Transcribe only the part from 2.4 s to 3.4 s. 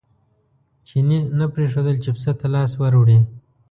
لاس ور وړي.